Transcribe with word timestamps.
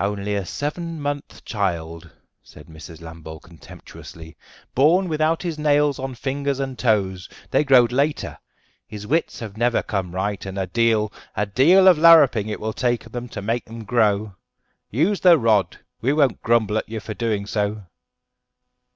"Only 0.00 0.34
a 0.34 0.44
seven 0.44 1.00
month 1.00 1.44
child," 1.44 2.10
said 2.42 2.66
Mrs. 2.66 3.00
Lambole 3.00 3.38
contemptuously, 3.38 4.36
"born 4.74 5.08
without 5.08 5.44
his 5.44 5.60
nails 5.60 5.96
on 6.00 6.16
fingers 6.16 6.58
and 6.58 6.76
toes; 6.76 7.28
they 7.52 7.62
growed 7.62 7.92
later. 7.92 8.36
His 8.88 9.06
wits 9.06 9.38
have 9.38 9.56
never 9.56 9.80
come 9.80 10.12
right, 10.12 10.44
and 10.44 10.58
a 10.58 10.66
deal, 10.66 11.12
a 11.36 11.46
deal 11.46 11.86
of 11.86 11.98
larruping 11.98 12.48
it 12.48 12.58
will 12.58 12.72
take 12.72 13.04
to 13.12 13.42
make 13.42 13.70
'em 13.70 13.84
grow. 13.84 14.34
Use 14.90 15.20
the 15.20 15.38
rod; 15.38 15.78
we 16.00 16.12
won't 16.12 16.42
grumble 16.42 16.76
at 16.76 16.88
you 16.88 16.98
for 16.98 17.14
doing 17.14 17.46
so." 17.46 17.86